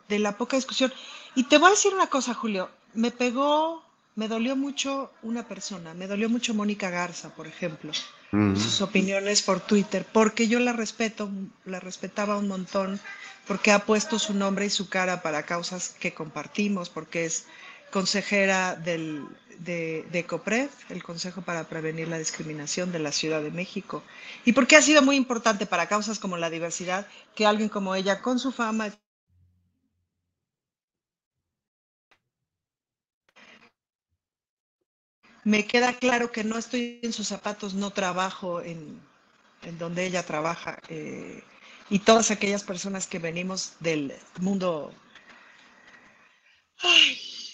de 0.08 0.18
la 0.18 0.36
poca 0.36 0.56
discusión. 0.56 0.92
Y 1.34 1.44
te 1.44 1.58
voy 1.58 1.68
a 1.68 1.70
decir 1.70 1.94
una 1.94 2.08
cosa, 2.08 2.34
Julio. 2.34 2.70
Me 2.94 3.10
pegó, 3.10 3.84
me 4.14 4.28
dolió 4.28 4.56
mucho 4.56 5.10
una 5.22 5.46
persona, 5.48 5.94
me 5.94 6.06
dolió 6.06 6.28
mucho 6.28 6.54
Mónica 6.54 6.90
Garza, 6.90 7.34
por 7.34 7.46
ejemplo, 7.46 7.92
mm. 8.30 8.56
sus 8.56 8.80
opiniones 8.80 9.42
por 9.42 9.60
Twitter, 9.60 10.06
porque 10.12 10.46
yo 10.46 10.60
la 10.60 10.72
respeto, 10.72 11.28
la 11.64 11.80
respetaba 11.80 12.38
un 12.38 12.48
montón, 12.48 13.00
porque 13.46 13.72
ha 13.72 13.80
puesto 13.80 14.18
su 14.18 14.32
nombre 14.34 14.66
y 14.66 14.70
su 14.70 14.88
cara 14.88 15.22
para 15.22 15.44
causas 15.44 15.96
que 15.98 16.14
compartimos, 16.14 16.88
porque 16.88 17.24
es 17.24 17.46
consejera 17.90 18.76
del, 18.76 19.26
de, 19.58 20.04
de 20.10 20.24
COPRED, 20.24 20.68
el 20.90 21.02
Consejo 21.02 21.42
para 21.42 21.64
Prevenir 21.64 22.08
la 22.08 22.18
Discriminación 22.18 22.92
de 22.92 22.98
la 22.98 23.12
Ciudad 23.12 23.42
de 23.42 23.50
México. 23.50 24.02
Y 24.44 24.52
porque 24.52 24.76
ha 24.76 24.82
sido 24.82 25.02
muy 25.02 25.16
importante 25.16 25.66
para 25.66 25.88
causas 25.88 26.18
como 26.18 26.36
la 26.36 26.50
diversidad 26.50 27.06
que 27.34 27.46
alguien 27.46 27.68
como 27.68 27.94
ella, 27.94 28.20
con 28.20 28.38
su 28.38 28.52
fama, 28.52 28.90
me 35.44 35.66
queda 35.66 35.92
claro 35.94 36.32
que 36.32 36.44
no 36.44 36.58
estoy 36.58 37.00
en 37.02 37.12
sus 37.12 37.28
zapatos, 37.28 37.74
no 37.74 37.90
trabajo 37.90 38.62
en, 38.62 39.00
donde 39.78 40.06
ella 40.06 40.24
trabaja. 40.24 40.78
Eh, 40.88 41.42
y 41.90 41.98
todas 42.00 42.30
aquellas 42.30 42.64
personas 42.64 43.06
que 43.06 43.18
venimos 43.18 43.74
del 43.80 44.12
mundo 44.40 44.92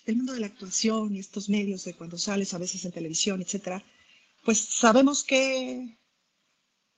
el 0.06 0.16
mundo 0.16 0.32
de 0.32 0.40
la 0.40 0.46
actuación 0.46 1.14
y 1.14 1.20
estos 1.20 1.48
medios 1.48 1.84
de 1.84 1.94
cuando 1.94 2.18
sales 2.18 2.54
a 2.54 2.58
veces 2.58 2.84
en 2.84 2.92
televisión, 2.92 3.40
etcétera, 3.42 3.84
pues 4.44 4.58
sabemos 4.58 5.22
que, 5.22 5.98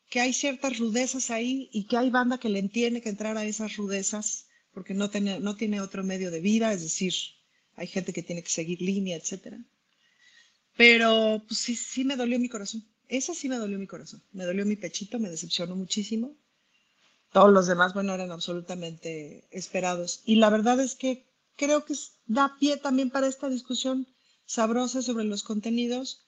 que 0.09 0.21
hay 0.21 0.33
ciertas 0.33 0.79
rudezas 0.79 1.31
ahí 1.31 1.69
y 1.73 1.85
que 1.87 1.97
hay 1.97 2.11
banda 2.11 2.39
que 2.39 2.49
le 2.49 2.63
tiene 2.69 3.01
que 3.01 3.09
entrar 3.11 3.37
a 3.37 3.45
esas 3.45 3.77
rudezas 3.77 4.47
porque 4.73 4.95
no 4.95 5.11
tiene, 5.11 5.41
no 5.41 5.57
tiene 5.57 5.81
otro 5.81 6.03
medio 6.05 6.31
de 6.31 6.41
vida, 6.41 6.73
es 6.73 6.83
decir, 6.83 7.13
hay 7.77 7.87
gente 7.87 8.13
que 8.13 8.23
tiene 8.23 8.43
que 8.43 8.51
seguir 8.51 8.81
línea, 8.81 9.17
etcétera. 9.17 9.59
Pero 10.77 11.43
pues, 11.47 11.61
sí, 11.61 11.77
sí 11.77 12.05
me 12.05 12.17
dolió 12.17 12.39
mi 12.39 12.49
corazón. 12.49 12.85
Esa 13.09 13.35
sí 13.35 13.49
me 13.49 13.57
dolió 13.57 13.79
mi 13.79 13.87
corazón. 13.87 14.23
Me 14.33 14.45
dolió 14.45 14.65
mi 14.65 14.77
pechito, 14.77 15.19
me 15.19 15.29
decepcionó 15.31 15.77
muchísimo. 15.77 16.35
Todos 17.33 17.53
los 17.53 17.67
demás, 17.67 17.95
bueno, 17.95 18.15
eran 18.15 18.31
absolutamente 18.31 19.45
esperados. 19.51 20.23
Y 20.25 20.37
la 20.37 20.51
verdad 20.51 20.81
es 20.81 20.95
que 20.95 21.27
creo 21.57 21.85
que 21.85 21.95
da 22.27 22.57
pie 22.59 22.77
también 22.77 23.11
para 23.11 23.27
esta 23.27 23.49
discusión 23.49 24.07
sabrosa 24.47 25.03
sobre 25.03 25.25
los 25.25 25.43
contenidos. 25.43 26.27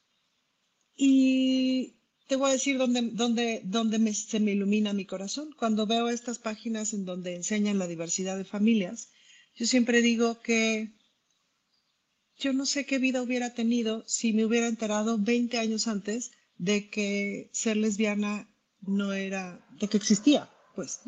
Y 0.96 1.94
te 2.26 2.36
voy 2.36 2.50
a 2.50 2.52
decir 2.54 2.78
dónde, 2.78 3.02
dónde, 3.12 3.60
dónde 3.64 4.14
se 4.14 4.40
me 4.40 4.52
ilumina 4.52 4.92
mi 4.92 5.04
corazón. 5.04 5.54
Cuando 5.58 5.86
veo 5.86 6.08
estas 6.08 6.38
páginas 6.38 6.94
en 6.94 7.04
donde 7.04 7.34
enseñan 7.34 7.78
la 7.78 7.86
diversidad 7.86 8.36
de 8.36 8.44
familias, 8.44 9.08
yo 9.56 9.66
siempre 9.66 10.02
digo 10.02 10.40
que 10.40 10.92
yo 12.38 12.52
no 12.52 12.66
sé 12.66 12.86
qué 12.86 12.98
vida 12.98 13.22
hubiera 13.22 13.54
tenido 13.54 14.04
si 14.06 14.32
me 14.32 14.44
hubiera 14.44 14.66
enterado 14.66 15.18
20 15.18 15.58
años 15.58 15.86
antes 15.88 16.32
de 16.58 16.88
que 16.88 17.48
ser 17.52 17.76
lesbiana 17.76 18.48
no 18.80 19.12
era, 19.12 19.64
de 19.80 19.88
que 19.88 19.96
existía, 19.96 20.50
pues 20.74 21.00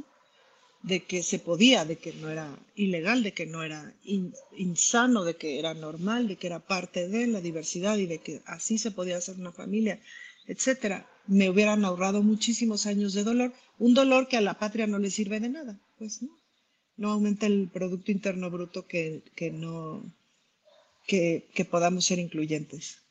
de 0.87 1.03
que 1.03 1.25
se 1.25 1.41
podía, 1.41 1.85
de 1.85 1.97
que 1.97 2.13
no 2.13 2.31
era 2.31 2.57
ilegal, 2.77 3.25
de 3.25 3.33
que 3.33 3.45
no 3.45 3.65
era 3.65 3.93
insano, 4.57 5.25
de 5.25 5.35
que 5.35 5.59
era 5.59 5.75
normal, 5.75 6.29
de 6.29 6.37
que 6.37 6.47
era 6.47 6.61
parte 6.61 7.09
de 7.09 7.27
la 7.27 7.41
diversidad 7.41 7.99
y 7.99 8.07
de 8.07 8.19
que 8.19 8.41
así 8.47 8.79
se 8.79 8.93
podía 8.93 9.17
hacer 9.17 9.35
una 9.37 9.51
familia, 9.51 10.01
etcétera. 10.47 11.11
Me 11.27 11.51
hubieran 11.51 11.85
ahorrado 11.85 12.23
muchísimos 12.23 12.87
años 12.87 13.15
de 13.15 13.25
dolor, 13.25 13.53
un 13.81 13.95
dolor 13.95 14.29
que 14.29 14.37
a 14.37 14.41
la 14.41 14.61
patria 14.61 14.87
no 14.87 14.99
le 15.01 15.11
sirve 15.11 15.41
de 15.41 15.49
nada, 15.49 15.81
pues 15.99 16.23
no. 16.23 16.39
No 16.97 17.11
aumenta 17.11 17.47
el 17.47 17.69
Producto 17.69 18.13
Interno 18.13 18.49
Bruto 18.49 18.87
que, 18.87 19.23
que 19.35 19.51
no, 19.51 20.15
que, 21.07 21.49
que, 21.55 21.65
podamos 21.65 22.05
ser 22.05 22.19
incluyentes. 22.19 23.03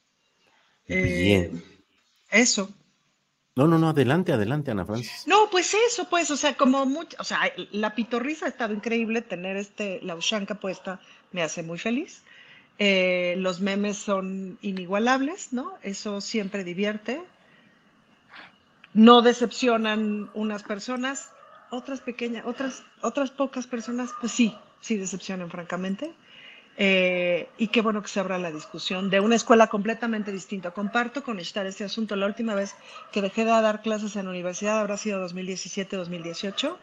Bien. 0.88 0.98
Eh, 1.56 1.62
eso, 2.32 2.74
no, 3.58 3.68
no, 3.68 3.80
no, 3.80 3.88
adelante, 3.88 4.34
adelante, 4.34 4.72
Ana 4.72 4.86
Francis. 4.86 5.24
No, 5.28 5.50
pues 5.50 5.74
eso, 5.74 6.10
pues, 6.10 6.30
o 6.30 6.36
sea, 6.36 6.58
como 6.58 6.86
mucho, 6.86 7.16
o 7.20 7.24
sea, 7.24 7.40
la 7.72 7.96
pitorriza 7.96 8.46
ha 8.46 8.50
estado 8.50 8.74
increíble, 8.74 9.22
tener 9.22 9.56
este, 9.56 10.02
la 10.04 10.16
ushanka 10.16 10.56
puesta 10.56 11.00
me 11.32 11.42
hace 11.42 11.64
muy 11.64 11.78
feliz. 11.78 12.24
Eh, 12.80 13.36
los 13.38 13.62
memes 13.62 13.96
son 13.96 14.60
inigualables, 14.62 15.54
¿no? 15.54 15.78
Eso 15.84 16.20
siempre 16.20 16.66
divierte. 16.66 17.24
No 18.94 19.22
decepcionan 19.22 20.30
unas 20.34 20.64
personas, 20.64 21.32
otras 21.70 22.02
pequeñas, 22.02 22.46
otras, 22.46 22.84
otras 23.02 23.32
pocas 23.32 23.68
personas, 23.68 24.10
pues 24.20 24.34
sí, 24.34 24.54
sí 24.82 24.98
decepcionan, 24.98 25.50
francamente. 25.50 26.14
Eh, 26.78 27.48
y 27.58 27.70
qué 27.70 27.82
bueno 27.82 28.02
que 28.02 28.10
se 28.10 28.20
abra 28.20 28.38
la 28.38 28.52
discusión 28.52 29.10
de 29.10 29.22
una 29.22 29.36
escuela 29.36 29.68
completamente 29.68 30.32
distinta. 30.32 30.72
Comparto 30.72 31.24
con 31.24 31.40
estar 31.40 31.66
este 31.66 31.86
asunto. 31.86 32.16
La 32.16 32.26
última 32.26 32.54
vez 32.54 32.76
que 33.14 33.22
dejé 33.22 33.46
de 33.46 33.52
dar 33.52 33.82
clases 33.82 34.16
en 34.16 34.26
la 34.26 34.32
universidad 34.32 34.80
habrá 34.80 34.98
sido 34.98 35.26
2017-2018 35.26 36.76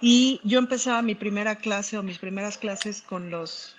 y 0.00 0.40
yo 0.44 0.58
empezaba 0.58 1.02
mi 1.02 1.16
primera 1.16 1.56
clase 1.56 1.98
o 1.98 2.02
mis 2.02 2.18
primeras 2.18 2.58
clases 2.58 3.02
con 3.02 3.30
los 3.30 3.76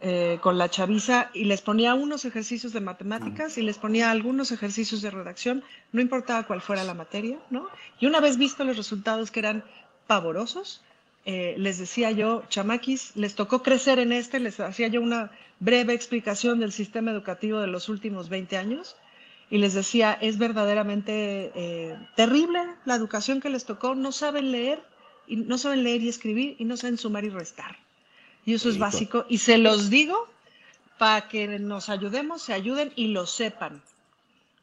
eh, 0.00 0.38
con 0.42 0.58
la 0.58 0.68
chaviza 0.68 1.28
y 1.34 1.42
les 1.44 1.60
ponía 1.60 1.94
unos 1.94 2.24
ejercicios 2.24 2.72
de 2.72 2.80
matemáticas 2.80 3.58
y 3.58 3.62
les 3.62 3.78
ponía 3.78 4.12
algunos 4.12 4.52
ejercicios 4.52 5.02
de 5.02 5.10
redacción, 5.10 5.64
no 5.90 6.00
importaba 6.00 6.46
cuál 6.46 6.60
fuera 6.60 6.84
la 6.84 6.94
materia, 6.94 7.36
¿no? 7.50 7.66
Y 7.98 8.06
una 8.06 8.20
vez 8.20 8.36
visto 8.36 8.62
los 8.62 8.76
resultados 8.76 9.32
que 9.32 9.40
eran 9.40 9.64
pavorosos, 10.06 10.84
eh, 11.30 11.56
les 11.58 11.76
decía 11.76 12.10
yo, 12.10 12.42
chamaquis, 12.48 13.14
les 13.14 13.34
tocó 13.34 13.62
crecer 13.62 13.98
en 13.98 14.12
este, 14.12 14.40
les 14.40 14.58
hacía 14.60 14.88
yo 14.88 15.02
una 15.02 15.30
breve 15.60 15.92
explicación 15.92 16.58
del 16.58 16.72
sistema 16.72 17.10
educativo 17.10 17.60
de 17.60 17.66
los 17.66 17.90
últimos 17.90 18.30
20 18.30 18.56
años 18.56 18.96
y 19.50 19.58
les 19.58 19.74
decía, 19.74 20.16
es 20.22 20.38
verdaderamente 20.38 21.52
eh, 21.54 21.98
terrible 22.16 22.60
la 22.86 22.94
educación 22.94 23.42
que 23.42 23.50
les 23.50 23.66
tocó, 23.66 23.94
no 23.94 24.10
saben 24.10 24.52
leer, 24.52 24.82
y 25.26 25.36
no 25.36 25.58
saben 25.58 25.84
leer 25.84 26.00
y 26.00 26.08
escribir 26.08 26.56
y 26.58 26.64
no 26.64 26.78
saben 26.78 26.96
sumar 26.96 27.26
y 27.26 27.28
restar. 27.28 27.76
Y 28.46 28.54
eso 28.54 28.70
es 28.70 28.78
básico 28.78 29.26
y 29.28 29.36
se 29.36 29.58
los 29.58 29.90
digo 29.90 30.28
para 30.96 31.28
que 31.28 31.46
nos 31.58 31.90
ayudemos, 31.90 32.40
se 32.40 32.54
ayuden 32.54 32.90
y 32.96 33.08
lo 33.08 33.26
sepan. 33.26 33.82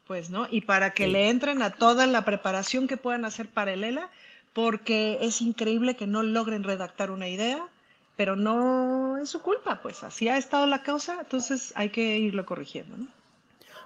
Pues, 0.07 0.31
¿no? 0.31 0.47
Y 0.49 0.61
para 0.61 0.95
que 0.95 1.05
le 1.05 1.29
entren 1.29 1.61
a 1.61 1.69
toda 1.69 2.07
la 2.07 2.25
preparación 2.25 2.87
que 2.87 2.97
puedan 2.97 3.23
hacer 3.23 3.47
para 3.47 3.73
el 3.73 3.83
ELA 3.83 4.09
porque 4.55 5.17
es 5.19 5.41
increíble 5.41 5.97
que 5.97 6.07
no 6.07 6.23
logren 6.23 6.63
redactar 6.63 7.11
una 7.11 7.27
idea, 7.27 7.67
pero 8.15 8.37
no 8.37 9.17
es 9.17 9.29
su 9.29 9.41
culpa, 9.41 9.81
pues 9.81 10.01
así 10.01 10.29
ha 10.29 10.37
estado 10.37 10.65
la 10.65 10.81
causa, 10.81 11.17
entonces 11.19 11.73
hay 11.75 11.89
que 11.89 12.17
irlo 12.17 12.45
corrigiendo. 12.45 12.95
¿no? 12.95 13.07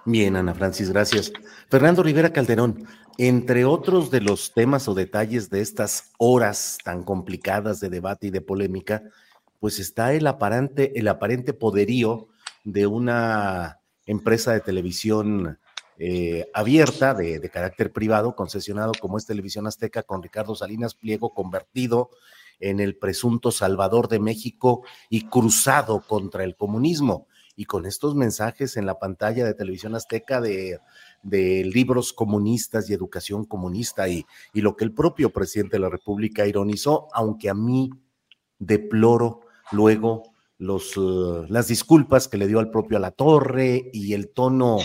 Bien, 0.04 0.36
Ana 0.36 0.54
Francis, 0.54 0.90
gracias. 0.90 1.32
Fernando 1.68 2.04
Rivera 2.04 2.32
Calderón, 2.32 2.86
entre 3.18 3.64
otros 3.64 4.12
de 4.12 4.20
los 4.20 4.54
temas 4.54 4.86
o 4.86 4.94
detalles 4.94 5.50
de 5.50 5.60
estas 5.60 6.12
horas 6.18 6.78
tan 6.84 7.02
complicadas 7.02 7.80
de 7.80 7.90
debate 7.90 8.28
y 8.28 8.30
de 8.30 8.40
polémica, 8.40 9.02
pues 9.58 9.80
está 9.80 10.12
el 10.12 10.28
aparente, 10.28 10.96
el 10.98 11.08
aparente 11.08 11.52
poderío 11.52 12.28
de 12.62 12.86
una 12.86 13.80
empresa 14.06 14.52
de 14.52 14.60
televisión 14.60 15.58
eh, 16.02 16.50
abierta 16.54 17.12
de, 17.12 17.46
carácter 17.50 17.92
privado, 17.92 18.34
concesionado 18.34 18.92
como 18.98 19.18
es 19.18 19.26
Televisión 19.26 19.66
Azteca, 19.66 20.02
con 20.02 20.22
Ricardo 20.22 20.54
Salinas 20.54 20.94
Pliego 20.94 21.34
convertido 21.34 22.08
en 22.58 22.80
el 22.80 22.96
presunto 22.96 23.50
salvador 23.50 24.08
de 24.08 24.18
México 24.18 24.82
y 25.10 25.26
cruzado 25.26 26.00
contra 26.00 26.42
el 26.44 26.56
comunismo. 26.56 27.26
y 27.54 27.66
con 27.66 27.84
estos 27.84 28.14
mensajes 28.14 28.78
en 28.78 28.86
la 28.86 28.98
pantalla 28.98 29.44
de 29.44 29.52
televisión 29.52 29.94
azteca 29.94 30.40
de, 30.40 30.80
libros 31.22 32.14
comunistas 32.14 32.88
y 32.88 32.94
educación 32.94 33.44
comunista 33.44 34.08
y, 34.08 34.24
y 34.54 34.62
lo 34.62 34.76
que 34.76 34.84
el 34.84 34.94
propio 34.94 35.28
presidente 35.30 35.76
de 35.76 35.80
la 35.80 35.90
República 35.90 36.46
ironizó, 36.46 37.08
aunque 37.12 37.50
a 37.50 37.54
mí 37.54 37.90
deploro 38.58 39.42
luego 39.72 40.22
los, 40.56 40.96
uh, 40.96 41.44
las 41.48 41.68
disculpas 41.68 42.28
que 42.28 42.38
le 42.38 42.46
dio 42.46 42.58
al 42.58 42.70
propio 42.70 42.96
a 42.96 43.00
la 43.00 43.10
torre 43.10 43.90
y 43.92 44.14
el 44.14 44.30
tono 44.30 44.78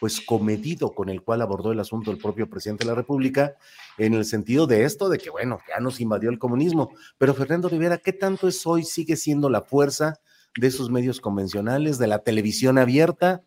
pues 0.00 0.20
comedido 0.22 0.92
con 0.92 1.10
el 1.10 1.22
cual 1.22 1.42
abordó 1.42 1.72
el 1.72 1.78
asunto 1.78 2.10
el 2.10 2.16
propio 2.16 2.48
presidente 2.48 2.84
de 2.84 2.90
la 2.90 2.96
República, 2.96 3.54
en 3.98 4.14
el 4.14 4.24
sentido 4.24 4.66
de 4.66 4.84
esto, 4.84 5.10
de 5.10 5.18
que 5.18 5.28
bueno, 5.28 5.60
ya 5.68 5.78
nos 5.78 6.00
invadió 6.00 6.30
el 6.30 6.38
comunismo. 6.38 6.90
Pero 7.18 7.34
Fernando 7.34 7.68
Rivera, 7.68 7.98
¿qué 7.98 8.14
tanto 8.14 8.48
es 8.48 8.66
hoy? 8.66 8.82
¿Sigue 8.82 9.16
siendo 9.16 9.50
la 9.50 9.60
fuerza 9.60 10.14
de 10.56 10.68
esos 10.68 10.90
medios 10.90 11.20
convencionales, 11.20 11.98
de 11.98 12.06
la 12.06 12.20
televisión 12.20 12.78
abierta? 12.78 13.42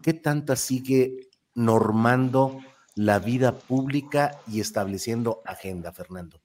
¿Qué 0.00 0.14
tanta 0.14 0.54
sigue 0.54 1.28
normando 1.54 2.60
la 2.94 3.18
vida 3.18 3.58
pública 3.58 4.38
y 4.46 4.60
estableciendo 4.60 5.42
agenda, 5.44 5.92
Fernando? 5.92 6.40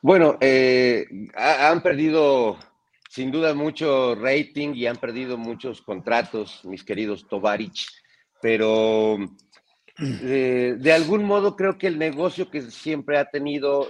Bueno, 0.00 0.38
eh, 0.40 1.06
han 1.34 1.82
perdido 1.82 2.56
sin 3.08 3.32
duda 3.32 3.54
mucho 3.54 4.14
rating 4.14 4.74
y 4.74 4.86
han 4.86 4.96
perdido 4.96 5.36
muchos 5.38 5.82
contratos, 5.82 6.60
mis 6.64 6.84
queridos 6.84 7.26
Tovarich, 7.26 7.88
pero 8.40 9.16
eh, 9.98 10.76
de 10.78 10.92
algún 10.92 11.24
modo 11.24 11.56
creo 11.56 11.78
que 11.78 11.86
el 11.86 11.98
negocio 11.98 12.50
que 12.50 12.62
siempre 12.62 13.18
ha 13.18 13.24
tenido 13.24 13.88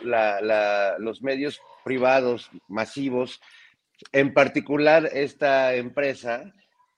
los 0.99 1.23
medios 1.23 1.61
privados 1.85 2.51
masivos, 2.69 3.41
en 4.13 4.33
particular 4.33 5.11
esta 5.13 5.75
empresa, 5.75 6.53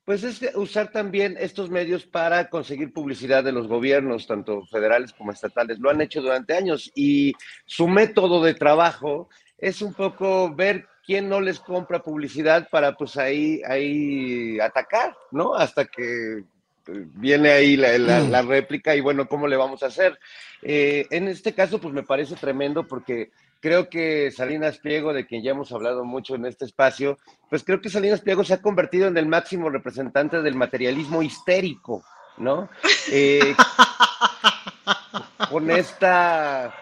pues 0.04 0.22
es 0.24 0.40
usar 0.56 0.90
también 0.90 1.36
estos 1.38 1.70
medios 1.70 2.04
para 2.04 2.50
conseguir 2.50 2.92
publicidad 2.92 3.44
de 3.44 3.52
los 3.52 3.68
gobiernos, 3.68 4.26
tanto 4.26 4.66
federales 4.66 5.12
como 5.12 5.30
estatales. 5.30 5.78
Lo 5.78 5.88
han 5.88 6.00
hecho 6.00 6.20
durante 6.20 6.54
años 6.54 6.90
y 6.94 7.32
su 7.64 7.86
método 7.86 8.42
de 8.42 8.54
trabajo 8.54 9.28
es 9.56 9.80
un 9.82 9.94
poco 9.94 10.52
ver 10.54 10.86
quién 11.10 11.28
no 11.28 11.40
les 11.40 11.58
compra 11.58 12.04
publicidad 12.04 12.68
para 12.70 12.94
pues 12.94 13.16
ahí, 13.16 13.60
ahí 13.66 14.60
atacar, 14.60 15.16
¿no? 15.32 15.56
Hasta 15.56 15.86
que 15.86 16.38
eh, 16.38 16.44
viene 16.86 17.50
ahí 17.50 17.76
mm. 17.76 18.30
la, 18.30 18.42
réplica 18.42 18.94
y 18.94 19.00
bueno, 19.00 19.26
¿cómo 19.26 19.48
le 19.48 19.56
vamos 19.56 19.82
a 19.82 19.86
hacer? 19.86 20.20
Eh, 20.62 21.08
en 21.10 21.26
este 21.26 21.52
caso, 21.52 21.80
pues 21.80 21.92
me 21.92 22.04
parece 22.04 22.36
tremendo 22.36 22.86
porque 22.86 23.32
creo 23.58 23.90
que 23.90 24.30
Salinas 24.30 24.78
Pliego, 24.78 25.12
de 25.12 25.26
quien 25.26 25.42
ya 25.42 25.50
hemos 25.50 25.72
hablado 25.72 26.04
mucho 26.04 26.36
en 26.36 26.46
este 26.46 26.64
espacio, 26.64 27.18
pues 27.48 27.64
creo 27.64 27.80
que 27.80 27.90
Salinas 27.90 28.20
Pliego 28.20 28.44
se 28.44 28.54
ha 28.54 28.62
convertido 28.62 29.08
en 29.08 29.16
el 29.16 29.26
máximo 29.26 29.68
representante 29.68 30.42
del 30.42 30.54
materialismo 30.54 31.24
histérico, 31.24 32.04
¿no? 32.38 32.68
Eh, 33.10 33.52
con 35.50 35.72
esta 35.72 36.72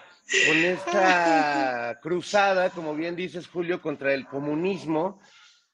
con 0.47 0.57
esta 0.65 1.99
cruzada, 2.03 2.71
como 2.71 2.95
bien 2.95 3.17
dices, 3.17 3.47
Julio, 3.47 3.81
contra 3.81 4.13
el 4.15 4.27
comunismo, 4.27 5.21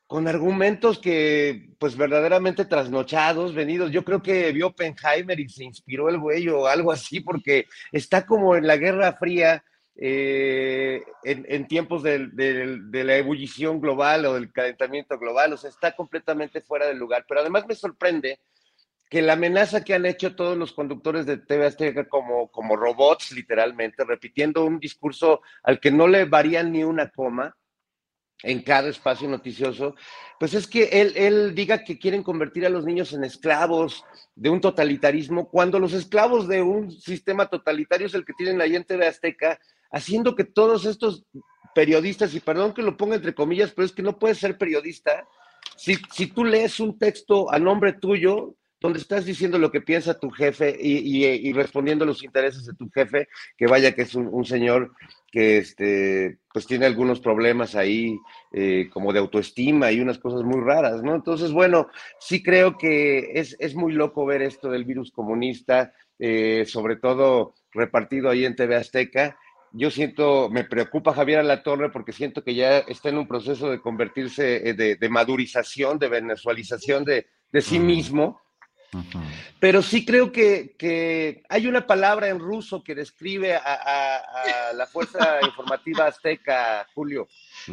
con 0.07 0.29
argumentos 0.29 0.99
que, 0.99 1.71
pues, 1.79 1.97
verdaderamente 1.97 2.65
trasnochados, 2.65 3.55
venidos. 3.55 3.91
Yo 3.91 4.05
creo 4.05 4.23
que 4.23 4.53
vio 4.53 4.69
Oppenheimer 4.69 5.41
y 5.41 5.49
se 5.49 5.65
inspiró 5.65 6.09
el 6.09 6.19
güey 6.19 6.49
o 6.49 6.67
algo 6.67 6.93
así, 6.93 7.21
porque 7.21 7.67
está 7.91 8.27
como 8.27 8.55
en 8.55 8.67
la 8.67 8.77
Guerra 8.77 9.15
Fría, 9.15 9.65
eh, 9.97 11.05
en, 11.23 11.69
tiempos 11.69 12.03
de 12.03 13.05
la 13.05 13.17
ebullición 13.17 13.81
global 13.81 14.27
o 14.27 14.35
del 14.35 14.53
calentamiento 14.53 15.19
global, 15.19 15.53
o 15.53 15.57
sea, 15.57 15.71
está 15.71 15.95
completamente 15.95 16.61
fuera 16.61 16.87
del 16.87 16.99
lugar. 16.99 17.25
Pero 17.29 17.41
además 17.41 17.65
me 17.67 17.75
sorprende 17.75 18.41
que 19.15 19.23
la 19.23 19.35
amenaza 19.35 19.85
que 19.85 19.95
han 19.95 20.07
hecho 20.07 20.35
todos 20.35 20.59
los 20.59 20.73
conductores 20.73 21.25
de 21.25 21.37
TV 21.37 21.67
Azteca 21.67 22.09
como, 22.09 22.51
como 22.51 22.75
robots, 22.75 23.31
literalmente, 23.31 24.03
repitiendo 24.03 24.65
un 24.65 24.81
discurso 24.81 25.41
al 25.63 25.79
que 25.79 25.93
no 25.93 26.09
le 26.09 26.25
varían 26.25 26.73
ni 26.73 26.83
una 26.83 27.11
coma 27.11 27.57
en 28.43 28.63
cada 28.63 28.89
espacio 28.89 29.29
noticioso, 29.29 29.95
pues 30.41 30.55
es 30.55 30.67
que 30.67 30.87
él, 31.01 31.13
él 31.15 31.55
diga 31.55 31.85
que 31.85 31.97
quieren 31.97 32.25
convertir 32.25 32.67
a 32.67 32.71
los 32.71 32.85
niños 32.85 33.13
en 33.13 33.23
esclavos 33.23 34.05
de 34.35 34.51
un 34.51 34.61
totalitarismo, 34.61 35.49
cuando 35.49 35.79
los 35.79 35.93
esclavos 35.93 36.49
de 36.49 36.63
un 36.63 36.91
sistema 36.91 37.47
totalitario 37.47 38.09
es 38.09 38.15
el 38.15 38.25
que 38.25 38.33
tienen 38.33 38.61
ahí 38.61 38.75
en 38.75 38.83
TV 38.83 39.07
Azteca, 39.07 39.61
haciendo 39.93 40.35
que 40.35 40.43
todos 40.43 40.87
estos 40.87 41.25
periodistas, 41.73 42.35
y 42.35 42.41
perdón 42.41 42.75
que 42.75 42.83
lo 42.83 42.97
ponga 42.97 43.15
entre 43.15 43.33
comillas, 43.33 43.71
pero 43.71 43.87
es 43.87 43.93
que 43.93 44.03
no 44.03 44.19
puedes 44.19 44.39
ser 44.39 44.59
periodista, 44.59 45.25
si, 45.77 45.99
si 46.11 46.27
tú 46.27 46.45
lees 46.45 46.81
un 46.81 46.99
texto 46.99 47.49
a 47.53 47.61
nombre 47.61 47.93
tuyo, 47.93 48.57
donde 48.85 48.99
estás 48.99 49.25
diciendo 49.25 49.59
lo 49.59 49.71
que 49.73 49.81
piensa 49.81 50.21
tu 50.21 50.29
jefe 50.29 50.77
y, 50.79 51.55
respondiendo 51.55 52.05
a 52.05 52.07
los 52.07 52.23
intereses 52.23 52.67
de 52.67 52.75
tu 52.75 52.91
jefe, 52.91 53.29
que 53.57 53.67
vaya 53.67 53.95
que 53.95 54.03
es 54.03 54.15
un, 54.15 54.45
señor 54.45 54.93
que 55.33 55.57
este, 55.57 56.37
pues 56.53 56.67
tiene 56.67 56.85
algunos 56.85 57.19
problemas 57.19 57.77
ahí 57.77 58.19
eh, 58.53 58.91
como 58.93 59.15
de 59.15 59.21
autoestima 59.21 59.91
y 59.91 60.01
unas 60.01 60.19
cosas 60.19 60.43
muy 60.43 60.61
raras, 60.61 61.03
¿no? 61.03 61.15
Entonces, 61.15 61.51
bueno, 61.51 61.89
sí 62.21 62.43
creo 62.43 62.77
que 62.77 63.33
es, 63.33 63.75
muy 63.75 63.95
loco 63.95 64.27
ver 64.27 64.43
esto 64.43 64.69
del 64.69 64.85
virus 64.85 65.11
comunista, 65.11 65.95
eh, 66.19 66.67
sobre 66.67 66.97
todo 66.97 67.55
repartido 67.73 68.29
ahí 68.29 68.45
en 68.45 68.55
TV 68.55 68.77
Azteca. 68.77 69.39
Yo 69.73 69.91
siento, 69.91 70.51
me 70.51 70.65
preocupa 70.65 71.15
Javier 71.15 71.39
Alatorre 71.39 71.91
porque 71.91 72.13
siento 72.13 72.45
que 72.45 72.55
ya 72.55 72.81
está 72.81 73.09
en 73.09 73.17
un 73.17 73.27
proceso 73.27 73.71
de 73.71 73.81
convertirse, 73.81 74.69
eh, 74.69 74.75
de, 74.75 75.09
madurización, 75.09 75.99
de 75.99 76.09
venezualización 76.09 77.07
de, 77.07 77.29
de 77.51 77.63
sí 77.63 77.79
mismo 77.79 78.45
pero 79.59 79.83
sí 79.83 80.05
creo 80.05 80.33
que, 80.33 81.43
hay 81.49 81.67
una 81.67 81.87
palabra 81.87 82.29
en 82.29 82.39
ruso 82.39 82.83
que 82.83 82.95
describe 82.95 83.55
a, 83.57 84.73
la 84.75 84.87
Fuerza 84.87 85.39
Informativa 85.43 86.07
Azteca, 86.07 86.87
Julio. 86.95 87.29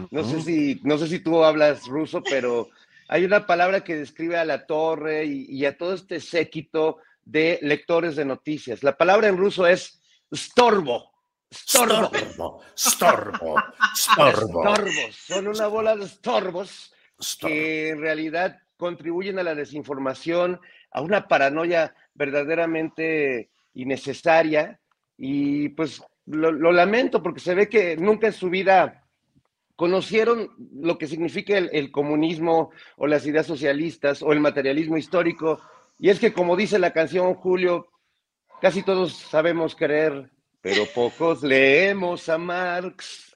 No 0.10 0.24
sé, 0.24 0.42
si, 0.42 0.80
no 0.84 0.98
sé 0.98 1.08
si 1.08 1.20
tú 1.20 1.44
hablas 1.44 1.88
ruso, 1.88 2.22
pero 2.24 2.70
hay 3.08 3.26
una 3.26 3.46
palabra 3.46 3.84
que 3.84 3.98
describe 3.98 4.38
a 4.38 4.46
la 4.46 4.66
torre 4.66 5.26
y, 5.26 5.66
a 5.66 5.78
todo 5.78 5.94
este 5.94 6.20
séquito 6.20 6.98
de 7.26 7.60
lectores 7.62 8.16
de 8.16 8.26
noticias. 8.26 8.84
La 8.84 8.98
palabra 8.98 9.28
en 9.28 9.38
ruso 9.38 9.68
es 9.68 10.02
storbo. 10.34 11.12
Storbo. 11.54 12.10
Storbo. 12.10 12.62
Storbo. 12.78 13.56
Storbos. 13.96 15.16
Son 15.28 15.48
una 15.48 15.68
bola 15.68 15.98
de 15.98 16.06
estorbos 16.06 16.94
que 17.40 17.90
en 17.90 18.00
realidad 18.00 18.62
contribuyen 18.78 19.38
a 19.40 19.44
la 19.44 19.56
desinformación 19.56 20.60
a 20.92 21.02
una 21.02 21.28
paranoia 21.28 21.96
verdaderamente 22.14 23.50
innecesaria 23.74 24.80
y 25.18 25.70
pues 25.70 26.02
lo, 26.26 26.72
lamento 26.72 27.22
porque 27.24 27.40
se 27.40 27.56
ve 27.56 27.70
que 27.70 27.98
nunca 27.98 28.28
en 28.28 28.34
su 28.34 28.50
vida 28.50 29.06
conocieron 29.76 30.52
lo 30.74 30.98
que 30.98 31.08
significa 31.08 31.58
el, 31.58 31.92
comunismo 31.92 32.72
o 32.98 33.08
las 33.08 33.26
ideas 33.26 33.48
socialistas 33.48 34.22
o 34.22 34.32
el 34.32 34.40
materialismo 34.40 34.98
histórico. 34.98 35.60
Y 35.98 36.10
es 36.10 36.20
que 36.20 36.34
como 36.34 36.56
dice 36.56 36.78
la 36.78 36.94
canción 36.94 37.34
Julio, 37.34 37.88
casi 38.62 38.84
todos 38.84 39.14
sabemos 39.14 39.76
querer, 39.76 40.30
pero 40.62 40.86
pocos 40.94 41.42
leemos 41.42 42.30
a 42.30 42.38
Marx. 42.38 43.36